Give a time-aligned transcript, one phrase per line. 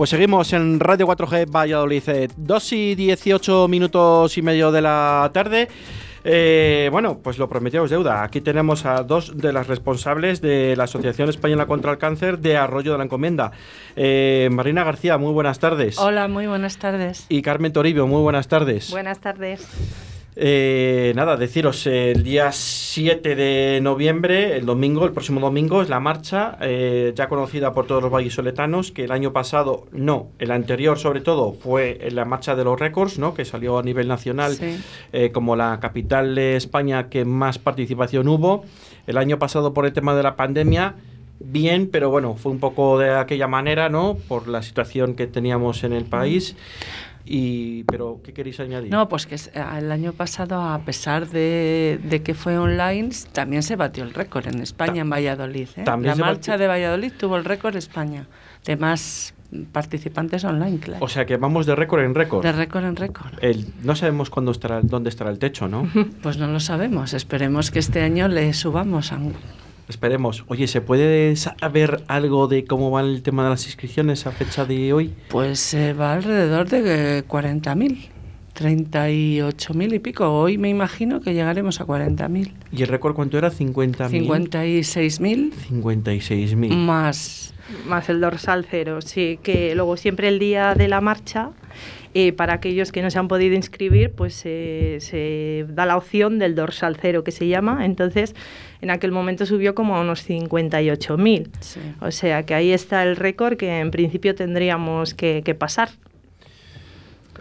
[0.00, 5.68] Pues seguimos en Radio 4G Valladolid, 2 y 18 minutos y medio de la tarde.
[6.24, 8.22] Eh, bueno, pues lo prometió deuda.
[8.22, 12.56] Aquí tenemos a dos de las responsables de la Asociación Española contra el Cáncer de
[12.56, 13.52] Arroyo de la Encomienda.
[13.94, 15.98] Eh, Marina García, muy buenas tardes.
[15.98, 17.26] Hola, muy buenas tardes.
[17.28, 18.90] Y Carmen Toribio, muy buenas tardes.
[18.90, 19.68] Buenas tardes.
[20.36, 25.98] Eh, nada, deciros, el día 7 de noviembre, el domingo, el próximo domingo, es la
[25.98, 30.98] marcha, eh, ya conocida por todos los vallisoletanos, que el año pasado, no, el anterior
[30.98, 33.34] sobre todo, fue la marcha de los récords, ¿no?
[33.34, 34.56] que salió a nivel nacional
[35.12, 38.64] eh, como la capital de España que más participación hubo.
[39.06, 40.94] El año pasado, por el tema de la pandemia,
[41.40, 44.16] bien, pero bueno, fue un poco de aquella manera, ¿no?
[44.28, 46.54] Por la situación que teníamos en el país.
[47.32, 48.90] Y, pero, ¿qué queréis añadir?
[48.90, 54.02] No, pues que el año pasado, a pesar de, que fue online, también se batió
[54.02, 55.68] el récord en España, en Valladolid.
[55.76, 55.84] ¿eh?
[55.86, 58.26] La marcha de Valladolid tuvo el récord España
[58.64, 59.32] de más
[59.70, 61.04] participantes online, claro.
[61.04, 62.42] O sea que vamos de récord en récord.
[62.42, 63.30] De récord en récord.
[63.84, 65.88] no sabemos cuándo estará, dónde estará el techo, ¿no?
[66.22, 67.14] pues no lo sabemos.
[67.14, 69.20] Esperemos que este año le subamos a
[69.90, 70.44] Esperemos.
[70.46, 74.64] Oye, ¿se puede saber algo de cómo va el tema de las inscripciones a fecha
[74.64, 75.12] de hoy?
[75.28, 78.19] Pues eh, va alrededor de 40.000.
[78.54, 80.28] 38.000 y pico.
[80.30, 82.52] Hoy me imagino que llegaremos a 40.000.
[82.72, 83.50] ¿Y el récord cuánto era?
[83.50, 84.10] ¿50.000?
[84.26, 85.52] 56.000.
[85.70, 86.76] 56.000.
[86.76, 87.54] Más.
[87.86, 89.38] Más el dorsal cero, sí.
[89.42, 91.50] Que luego siempre el día de la marcha
[92.12, 96.56] eh, para aquellos que no se han podido inscribir, pues se da la opción del
[96.56, 97.84] dorsal cero que se llama.
[97.84, 98.34] Entonces,
[98.80, 101.48] en aquel momento subió como a unos 58.000.
[102.00, 105.90] O sea que ahí está el récord que en principio tendríamos que, pasar.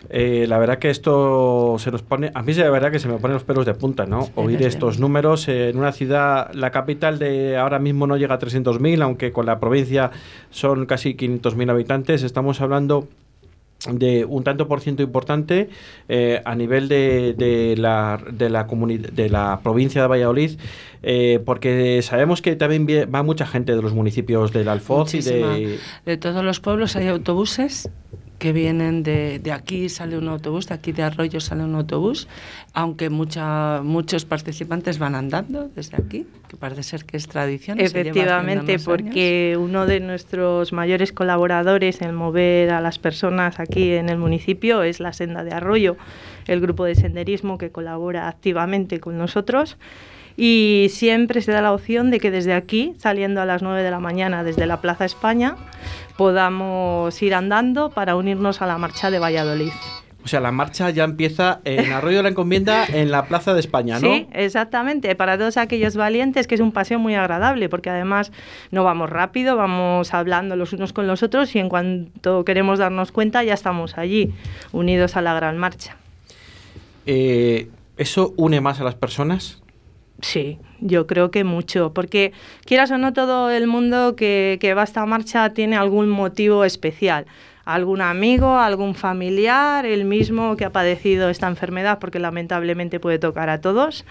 [0.09, 3.17] Eh, la verdad que esto se nos pone, a mí la verdad que se me
[3.17, 4.29] ponen los pelos de punta, ¿no?
[4.35, 9.03] Oír estos números en una ciudad, la capital de ahora mismo no llega a 300.000,
[9.03, 10.11] aunque con la provincia
[10.49, 13.07] son casi 500.000 habitantes, estamos hablando
[13.87, 15.69] de un tanto por ciento importante
[16.09, 20.59] eh, a nivel de, de la, de, la de la provincia de Valladolid,
[21.01, 25.79] eh, porque sabemos que también va mucha gente de los municipios del Alfoz y de...
[26.05, 27.89] De todos los pueblos hay autobuses
[28.39, 32.27] que vienen de, de, aquí sale un autobús, de aquí de Arroyo sale un autobús,
[32.73, 37.79] aunque mucha, muchos participantes van andando desde aquí, que parece ser que es tradición.
[37.79, 44.17] Efectivamente, porque uno de nuestros mayores colaboradores en mover a las personas aquí en el
[44.17, 45.97] municipio es la Senda de Arroyo,
[46.47, 49.77] el grupo de senderismo que colabora activamente con nosotros
[50.41, 53.91] y siempre se da la opción de que desde aquí, saliendo a las 9 de
[53.91, 55.57] la mañana desde la Plaza España,
[56.15, 59.73] podamos ir andando para unirnos a la marcha de Valladolid.
[60.23, 63.59] O sea, la marcha ya empieza en Arroyo de la Encomienda, en la Plaza de
[63.59, 64.07] España, ¿no?
[64.07, 65.13] Sí, exactamente.
[65.15, 68.31] Para todos aquellos valientes, que es un paseo muy agradable, porque además
[68.71, 73.11] no vamos rápido, vamos hablando los unos con los otros y en cuanto queremos darnos
[73.11, 74.33] cuenta ya estamos allí,
[74.71, 75.97] unidos a la gran marcha.
[77.05, 77.67] Eh,
[77.97, 79.58] ¿Eso une más a las personas?
[80.21, 82.33] Sí, yo creo que mucho, porque
[82.65, 86.65] quieras o no todo el mundo que, que va a esta marcha tiene algún motivo
[86.65, 87.25] especial
[87.65, 93.49] algún amigo, algún familiar, el mismo que ha padecido esta enfermedad, porque lamentablemente puede tocar
[93.49, 94.05] a todos.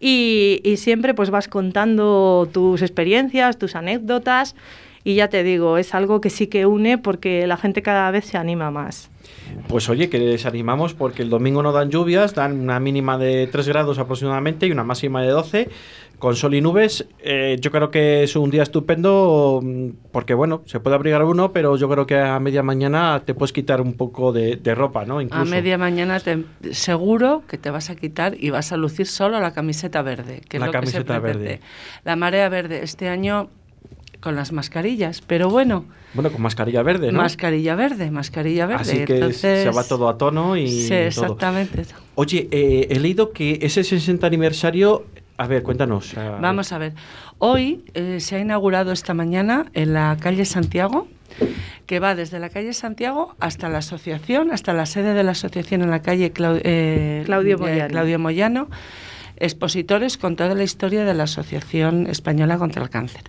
[0.00, 4.56] Y, y, siempre pues vas contando tus experiencias, tus anécdotas,
[5.04, 8.24] y ya te digo, es algo que sí que une porque la gente cada vez
[8.24, 9.10] se anima más.
[9.68, 13.46] Pues oye, que les animamos porque el domingo no dan lluvias, dan una mínima de
[13.46, 15.68] 3 grados aproximadamente y una máxima de 12
[16.18, 17.06] con sol y nubes.
[17.20, 21.52] Eh, yo creo que es un día estupendo mm, porque, bueno, se puede abrigar uno,
[21.52, 25.20] pero yo creo que a media mañana te puedes quitar un poco de, ropa, ¿no?
[25.30, 29.40] A media mañana te, seguro que te vas a quitar y vas a lucir solo
[29.40, 31.60] la camiseta verde, que la camiseta verde.
[32.04, 32.82] La marea verde.
[32.82, 33.50] Este año
[34.24, 35.84] con las mascarillas, pero bueno.
[36.14, 37.18] Bueno, con mascarilla verde, ¿no?
[37.18, 38.80] Mascarilla verde, mascarilla verde.
[38.80, 40.66] Así que se va todo a tono y.
[40.66, 41.84] Sí, exactamente.
[42.14, 45.04] Oye, eh, he leído que ese 60 aniversario.
[45.36, 46.14] A ver, cuéntanos.
[46.40, 46.94] Vamos a ver.
[47.38, 51.06] Hoy eh, se ha inaugurado esta mañana en la calle Santiago,
[51.84, 55.82] que va desde la calle Santiago hasta la asociación, hasta la sede de la asociación
[55.82, 58.68] en la calle eh, Claudio Moyano
[59.44, 63.22] expositores con toda la historia de la Asociación Española contra el Cáncer.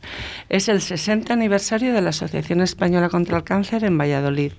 [0.49, 4.53] Es el 60 aniversario de la Asociación Española contra el Cáncer en Valladolid,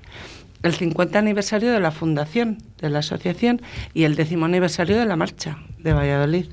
[0.62, 3.62] el 50 aniversario de la fundación de la asociación
[3.94, 6.46] y el décimo aniversario de la marcha de Valladolid.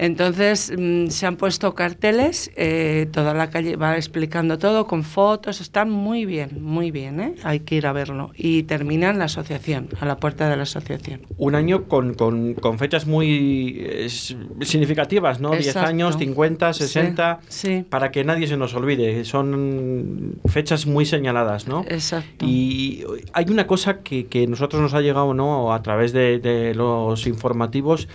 [0.00, 5.60] Entonces mm, se han puesto carteles, eh, toda la calle va explicando todo con fotos,
[5.60, 7.34] están muy bien, muy bien, ¿eh?
[7.42, 8.30] hay que ir a verlo.
[8.34, 11.20] Y terminan la asociación, a la puerta de la asociación.
[11.36, 15.50] Un año con, con, con fechas muy eh, significativas, ¿no?
[15.50, 19.22] 10 años, 50, 60, sí, para que nadie se nos olvide.
[19.26, 21.84] Son fechas muy señaladas, ¿no?
[21.86, 22.46] Exacto.
[22.46, 23.04] Y
[23.34, 25.74] hay una cosa que, que nosotros nos ha llegado, ¿no?
[25.74, 28.08] A través de, de los informativos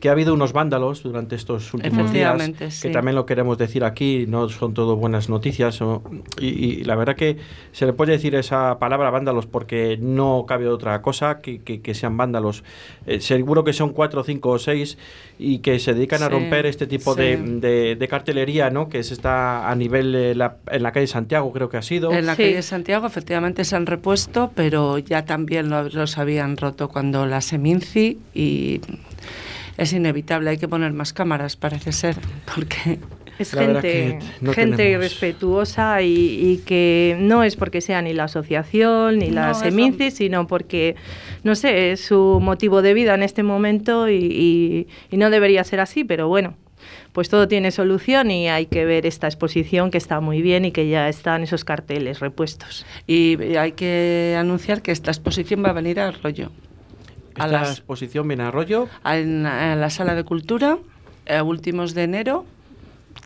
[0.00, 2.40] que ha habido unos vándalos durante estos últimos días,
[2.70, 2.82] sí.
[2.88, 5.80] que también lo queremos decir aquí, no son todo buenas noticias.
[5.82, 6.02] O,
[6.40, 7.36] y, y, la verdad que
[7.72, 11.94] se le puede decir esa palabra vándalos porque no cabe otra cosa que, que, que
[11.94, 12.62] sean vándalos.
[13.06, 14.98] Eh, seguro que son cuatro, cinco o seis
[15.38, 17.20] y que se dedican Sí, a romper este tipo sí.
[17.20, 18.88] de, de, de cartelería, ¿no?
[18.88, 22.12] Que se está a nivel de la, en la calle Santiago, creo que ha sido.
[22.12, 22.42] En la Sí.
[22.44, 27.40] calle Santiago efectivamente se han repuesto, pero ya también lo- los habían roto cuando la
[27.40, 28.80] Seminci y
[29.78, 32.16] es inevitable, hay que poner más cámaras, parece ser,
[32.54, 32.98] porque
[33.38, 36.12] Es La gente, no gente tenemos- respetuosa y,
[36.54, 40.96] y que no es porque sea ni la asociación ni No, la Seminci, sino porque,
[41.44, 45.62] no sé, es su motivo de vida en este momento y, y- y no debería
[45.62, 46.54] ser así, pero bueno,
[47.12, 50.72] pues todo tiene solución y hay que ver esta exposición que está muy bien y
[50.72, 52.84] que ya están esos carteles repuestos.
[53.06, 56.14] y hay que anunciar que esta exposición va a venir al
[57.38, 58.88] A las- exposición viene a rollo.
[59.04, 60.78] en, en la sala de cultura,
[61.28, 62.44] a últimos de enero,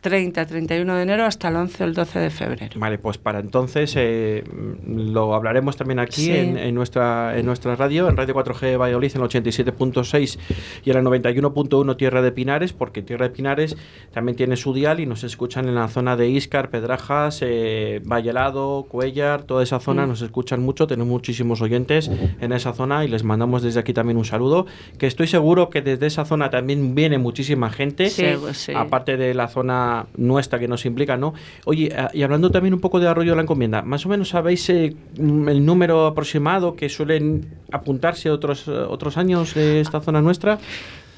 [0.00, 2.74] 30, 31 de enero hasta el 11 o el 12 de febrero.
[2.80, 4.44] Vale, pues para entonces eh,
[4.86, 6.30] lo hablaremos también aquí Sí.
[6.32, 10.38] en, en nuestra, en nuestra radio, en Radio 4G Valladolid, en el 87.6
[10.84, 13.76] y en el 91.1 Tierra de Pinares, porque Tierra de Pinares
[14.12, 18.86] también tiene su dial y nos escuchan en la zona de Iscar, Pedrajas, eh, Vallelado,
[18.88, 20.08] Cuellar, toda esa zona Mm.
[20.08, 22.10] nos escuchan mucho, tenemos muchísimos oyentes
[22.40, 24.66] en esa zona y les mandamos desde aquí también un saludo,
[24.98, 28.72] que estoy seguro que desde esa zona también viene muchísima gente, Sí, pues sí.
[28.74, 29.81] aparte de la zona
[30.16, 31.34] nuestra que nos implica, ¿no?
[31.64, 34.28] Oye, a- y hablando también un poco de Arroyo de la Encomienda, ¿más o menos
[34.30, 40.00] sabéis eh, mm, el número aproximado que suelen apuntarse otros, eh, otros años de esta
[40.00, 40.58] zona nuestra?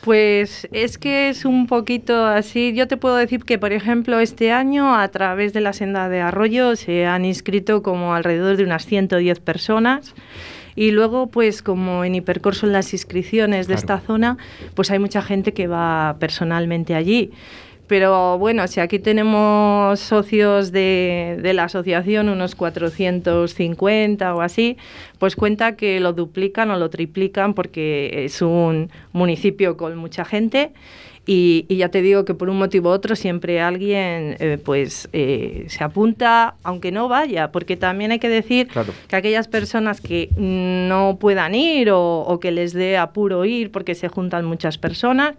[0.02, 2.74] Pues es que es un poquito así.
[2.74, 6.20] Yo te puedo decir que, por ejemplo, este año a través de la senda de
[6.20, 10.14] Arroyo se han inscrito como alrededor de unas 110 personas.
[10.76, 13.80] Y luego, pues como en Hipercorso en las inscripciones de Claro.
[13.94, 14.36] esta zona,
[14.74, 17.30] pues hay mucha gente que va personalmente allí.
[17.86, 24.76] Pero bueno, si aquí tenemos socios de, de la asociación, unos 450 o así,
[25.18, 30.72] pues cuenta que lo duplican o lo triplican porque es un municipio con mucha gente
[31.26, 35.08] y, y ya te digo que por un motivo u otro siempre alguien eh, pues
[35.14, 38.92] eh, se apunta, aunque no vaya, porque también hay que decir Claro.
[39.08, 43.94] que aquellas personas que no puedan ir o, o que les dé apuro ir porque
[43.94, 45.34] se juntan muchas personas,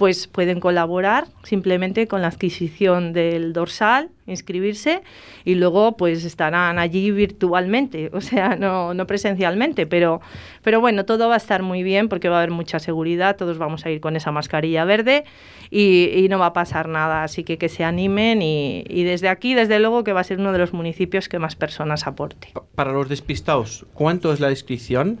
[0.00, 5.02] pues pueden colaborar simplemente con la adquisición del dorsal, inscribirse
[5.44, 10.22] y luego pues estarán allí virtualmente, o sea, no, no presencialmente, pero,
[10.62, 13.58] pero bueno, todo va a estar muy bien porque va a haber mucha seguridad, todos
[13.58, 15.24] vamos a ir con esa mascarilla verde
[15.70, 19.28] y, y no va a pasar nada, así que que se animen y, y desde
[19.28, 22.54] aquí, desde luego que va a ser uno de los municipios que más personas aporte.
[22.74, 25.18] Para los despistados, ¿cuánto es la inscripción?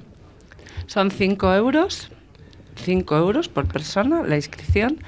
[0.86, 2.10] Son 5 euros,
[2.80, 4.98] 5 euros por persona la inscripción.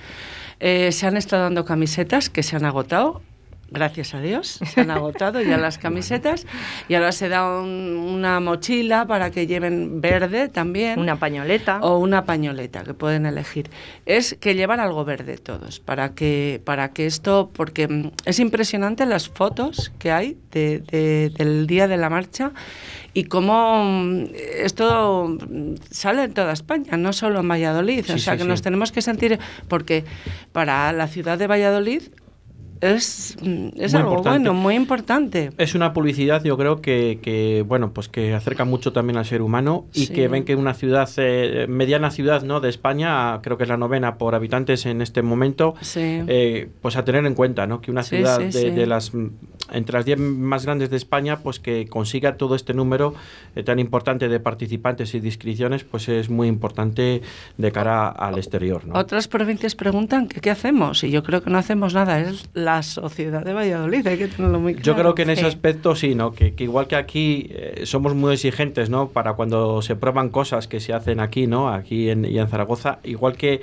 [0.60, 3.20] Eh, se han estado dando camisetas que se han agotado.
[3.72, 6.46] Gracias a Dios, se han agotado ya las camisetas
[6.88, 10.98] y ahora se da un- una mochila para que lleven verde también.
[10.98, 11.78] Una pañoleta.
[11.80, 13.70] o una pañoleta que pueden elegir.
[14.06, 19.06] Es que llevar algo verde todos para que para que esto porque mm, es impresionante
[19.06, 22.52] las fotos que hay de- de- del día de la marcha
[23.14, 24.24] y cómo mm,
[24.62, 28.04] esto mm, sale en toda España, no solo en Valladolid.
[28.06, 28.48] Sí, o sea sí, que sí.
[28.48, 30.04] nos tenemos que sentir porque
[30.52, 32.02] para la ciudad de Valladolid
[32.82, 34.38] es, mm, es algo importante.
[34.40, 35.50] bueno, muy importante.
[35.56, 39.40] Es una publicidad, yo creo que, que, bueno, pues que acerca mucho también al ser
[39.40, 40.12] humano y Sí.
[40.12, 42.60] que ven que una ciudad, eh, mediana ciudad, ¿no?
[42.60, 46.22] De España, creo que es la novena por habitantes en este momento, Sí.
[46.26, 47.80] eh, pues a tener en cuenta, ¿no?
[47.80, 49.12] Que una Sí, ciudad de, las
[49.72, 53.14] entre las 10 más grandes de España, pues que consiga todo este número
[53.56, 57.22] eh, tan importante de participantes y de inscripciones, pues es muy importante
[57.56, 58.98] de cara al exterior, ¿no?
[58.98, 62.82] Otras provincias preguntan que qué hacemos y yo creo que no hacemos nada, es la
[62.82, 64.84] sociedad de Valladolid, hay que tenerlo muy claro.
[64.84, 66.32] Yo creo que en ese aspecto sí, ¿no?
[66.32, 69.08] Que, que igual que aquí eh, somos muy exigentes, ¿no?
[69.08, 71.68] Para cuando se prueban cosas que se hacen aquí, ¿no?
[71.68, 73.60] Aquí en, y en Zaragoza, igual que, eh,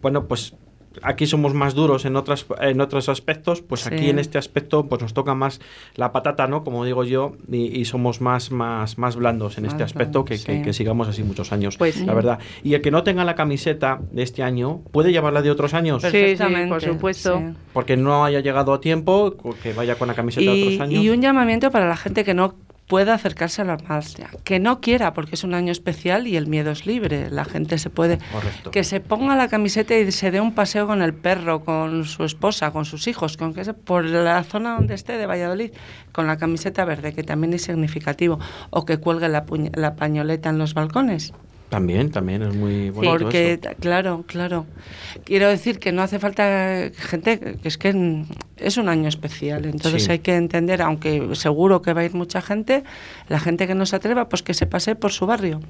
[0.00, 0.54] bueno, pues
[1.02, 3.90] aquí somos más duros en otras en otros aspectos, pues Sí.
[3.94, 5.60] aquí en este aspecto pues nos toca más
[5.94, 6.64] la patata, ¿no?
[6.64, 10.46] Como digo yo, y, y somos más más más blandos en este aspecto blandos, que,
[10.52, 10.62] que- sí.
[10.64, 12.04] que sigamos así muchos años, Pues sí.
[12.06, 12.38] la verdad.
[12.62, 16.02] Y el que no tenga la camiseta de este año puede llevarla de otros años,
[16.02, 17.38] Sí, sí, Perfectamente, por supuesto.
[17.38, 17.54] sí.
[17.72, 21.02] porque no haya llegado a tiempo, que vaya con la camiseta de otros años.
[21.04, 22.54] y un llamamiento para la gente que no
[22.88, 26.46] pueda acercarse a la marcha, que no quiera, porque es un año especial y el
[26.46, 27.30] miedo es libre.
[27.30, 28.18] La gente se puede.
[28.32, 28.70] Correcto.
[28.70, 32.24] Que se ponga la camiseta y se dé un paseo con el perro, con su
[32.24, 35.70] esposa, con sus hijos, con que se- por la zona donde esté de Valladolid,
[36.12, 38.40] con la camiseta verde, que también es significativo,
[38.70, 41.34] o que cuelgue la, la pañoleta en los balcones.
[41.68, 43.70] También, también es muy bonito Porque, eso.
[43.78, 44.64] claro, claro.
[45.24, 48.24] Quiero decir que no hace falta gente, que es que
[48.56, 50.12] es un año especial, entonces Sí.
[50.12, 52.84] hay que entender, aunque seguro que va a ir mucha gente,
[53.28, 55.60] la gente que no se atreva, pues que se pase por su barrio,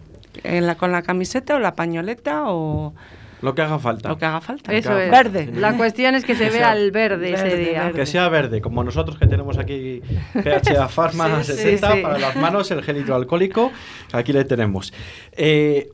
[0.44, 2.94] en la, con la camiseta o la pañoleta o
[3.42, 4.08] Lo que haga falta.
[4.08, 4.72] lo que haga falta.
[4.72, 5.10] Eso es.
[5.10, 5.50] Verde.
[5.54, 7.84] La cuestión es que se vea el verde, ese día.
[7.84, 7.98] verde.
[8.00, 10.02] Que sea verde, como nosotros que tenemos aquí
[10.34, 12.02] PHA Pharma Sí, sí, 60 sí.
[12.02, 13.70] para las manos, el gel hidroalcohólico,
[14.12, 14.92] aquí le tenemos.
[15.32, 15.88] Eh,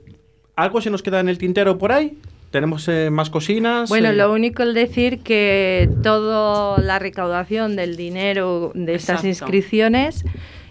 [0.56, 2.16] ¿Algo se nos queda en el tintero por ahí?
[2.50, 3.88] ¿Tenemos eh, más cocinas?
[3.88, 10.24] Bueno, Eh, lo único es decir que toda la recaudación del dinero de estas inscripciones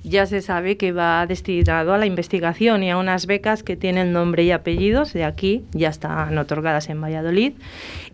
[0.04, 4.12] ya se sabe que va destinado a la investigación y a unas becas que tienen
[4.12, 7.54] nombre y apellidos de aquí, ya están otorgadas en Valladolid,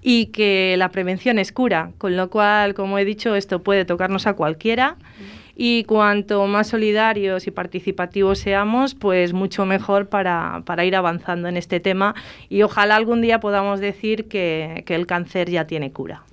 [0.02, 4.28] y que la prevención es cura, con lo cual, como he dicho, esto puede tocarnos
[4.28, 4.98] a cualquiera.
[5.62, 11.58] Y cuanto más solidarios y participativos seamos, pues mucho mejor para, para ir avanzando en
[11.58, 12.16] este tema.
[12.48, 16.24] Y ojalá algún día podamos decir que, que el cáncer ya tiene cura.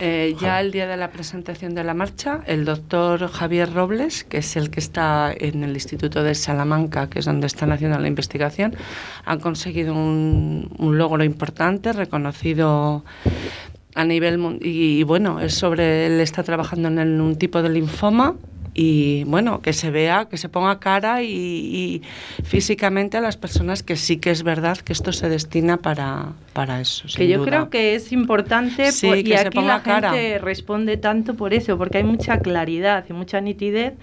[0.00, 4.36] Eh, ya el día de la presentación de la marcha, el doctor Javier Robles, que
[4.36, 8.08] es el que está en el Instituto de Salamanca, que es donde están haciendo la
[8.08, 8.76] investigación,
[9.24, 13.02] han conseguido un, un logro importante, reconocido
[13.94, 18.34] a nivel y, y bueno, es sobre él está trabajando en un tipo de linfoma
[18.74, 22.02] y bueno, que se vea, que se ponga cara y, y
[22.42, 26.80] físicamente a las personas que sí que es verdad que esto se destina para, para
[26.80, 27.04] eso.
[27.04, 27.46] que sin yo duda.
[27.48, 30.10] creo que es importante Sí, por- que y se aquí ponga la cara.
[30.12, 33.94] gente responde tanto por eso, porque hay mucha claridad y mucha nitidez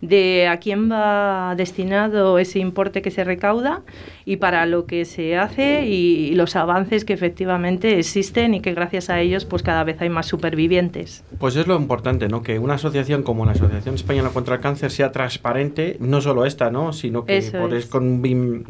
[0.00, 3.82] de a quién va destinado ese importe que se recauda
[4.24, 8.74] y para lo que se hace y, y los avances que efectivamente existen y que
[8.74, 11.24] gracias a ellos pues cada vez hay más supervivientes.
[11.38, 12.42] Pues es lo importante, ¿no?
[12.42, 16.70] Que una asociación como la Asociación Española contra el Cáncer sea transparente, no solo esta,
[16.70, 16.92] ¿no?
[16.92, 17.86] Sino que por- es.
[17.86, 18.64] con un bim-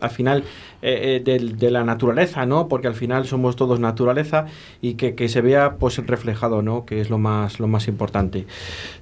[0.00, 0.42] al final
[0.82, 2.66] eh, eh, del- de, la naturaleza, ¿no?
[2.66, 4.46] Porque al final somos todos naturaleza
[4.82, 6.84] y que, que se vea pues reflejado, ¿no?
[6.84, 8.46] Que es lo más lo más importante.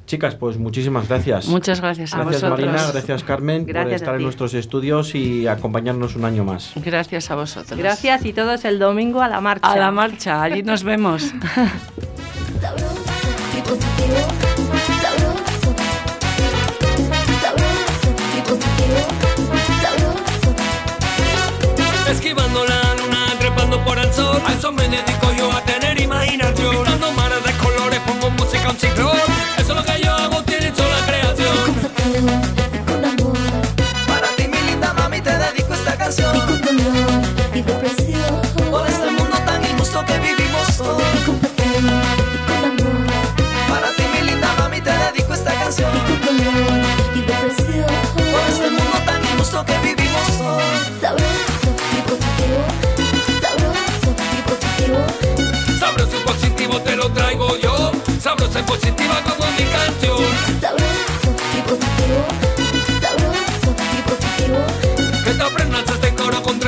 [0.06, 1.48] Chicas, pues muchísimas gracias.
[1.48, 2.66] Muchas gracias a Gracias vosotros.
[2.70, 6.72] Marina, gracias Carmen por Gracias a estar en nuestros estudios y acompañarnos un año más.
[6.76, 7.76] Gracias a vosotros.
[7.78, 9.72] Gracias y todos el domingo a la marcha.
[9.72, 11.32] A la marcha, allí nos vemos.
[24.98, 25.25] A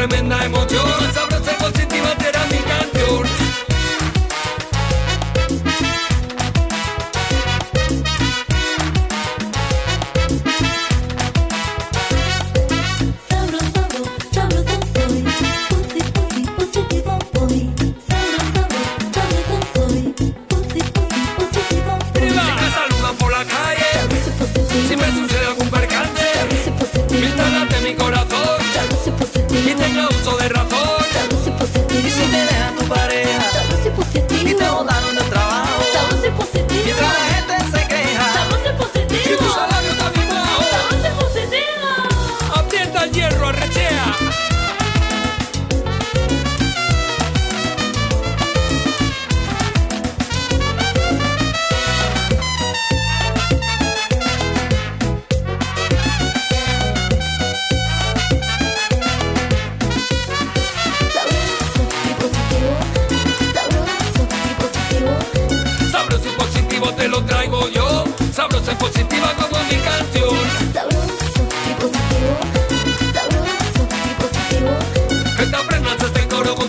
[0.09, 1.38] coro con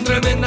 [0.00, 0.39] un tremendo